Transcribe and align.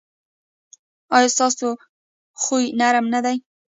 ایا 1.15 1.29
ستاسو 1.35 1.67
خوی 2.41 2.65
نرم 2.79 3.05
نه 3.13 3.19
دی؟ 3.25 3.37